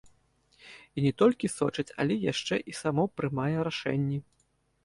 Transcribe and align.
І 0.97 1.03
не 1.07 1.11
толькі 1.23 1.51
сочыць, 1.57 1.87
але 2.05 2.17
яшчэ 2.31 2.55
і 2.73 2.75
само 2.81 3.07
прымае 3.19 3.55
рашэнні. 3.69 4.19